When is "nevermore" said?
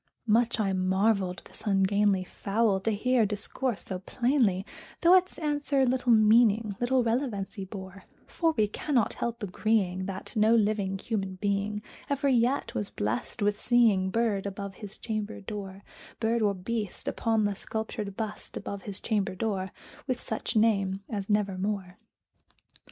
21.29-21.99